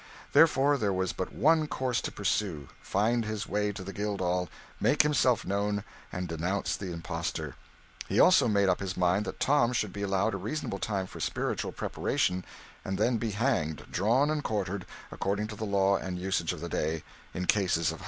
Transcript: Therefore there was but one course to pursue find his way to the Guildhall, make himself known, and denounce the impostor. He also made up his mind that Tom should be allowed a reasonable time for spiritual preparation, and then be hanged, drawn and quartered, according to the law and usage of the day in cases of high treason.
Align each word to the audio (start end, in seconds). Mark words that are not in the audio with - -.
Therefore 0.33 0.79
there 0.79 0.91
was 0.91 1.13
but 1.13 1.31
one 1.31 1.67
course 1.67 2.01
to 2.01 2.11
pursue 2.11 2.69
find 2.81 3.23
his 3.23 3.47
way 3.47 3.71
to 3.71 3.83
the 3.83 3.93
Guildhall, 3.93 4.49
make 4.79 5.03
himself 5.03 5.45
known, 5.45 5.83
and 6.11 6.27
denounce 6.27 6.75
the 6.75 6.91
impostor. 6.91 7.55
He 8.09 8.19
also 8.19 8.47
made 8.47 8.67
up 8.67 8.79
his 8.79 8.97
mind 8.97 9.25
that 9.25 9.39
Tom 9.39 9.73
should 9.73 9.93
be 9.93 10.01
allowed 10.01 10.33
a 10.33 10.37
reasonable 10.37 10.79
time 10.79 11.05
for 11.05 11.19
spiritual 11.19 11.71
preparation, 11.71 12.43
and 12.83 12.97
then 12.97 13.17
be 13.17 13.29
hanged, 13.29 13.85
drawn 13.91 14.31
and 14.31 14.43
quartered, 14.43 14.87
according 15.11 15.45
to 15.49 15.55
the 15.55 15.65
law 15.67 15.97
and 15.97 16.17
usage 16.17 16.51
of 16.51 16.61
the 16.61 16.69
day 16.69 17.03
in 17.35 17.45
cases 17.45 17.91
of 17.91 17.91
high 17.91 17.91
treason. 17.91 17.99